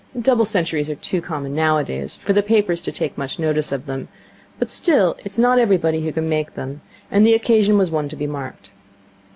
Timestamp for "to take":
2.81-3.19